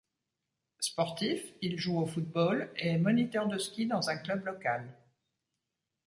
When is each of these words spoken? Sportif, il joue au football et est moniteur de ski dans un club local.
Sportif, 0.79 1.53
il 1.61 1.77
joue 1.77 1.99
au 2.01 2.07
football 2.07 2.71
et 2.75 2.87
est 2.87 2.97
moniteur 2.97 3.45
de 3.47 3.59
ski 3.59 3.85
dans 3.85 4.09
un 4.09 4.17
club 4.17 4.43
local. 4.45 4.97